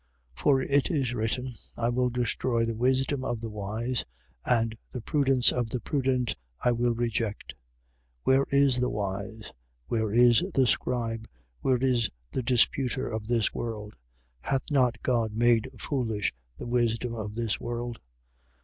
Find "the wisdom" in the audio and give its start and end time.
2.65-3.23, 16.57-17.13